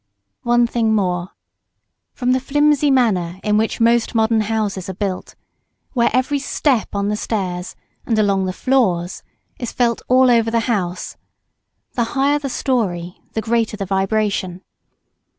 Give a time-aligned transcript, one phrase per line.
[0.01, 1.29] [Sidenote: People overhead.] One thing more:
[2.13, 5.35] From, the flimsy manner in which most modern houses are built,
[5.93, 7.75] where every step on the stairs,
[8.07, 9.21] and along the floors,
[9.59, 11.17] is felt all over the house;
[11.93, 14.63] the higher the story, the greater the vibration.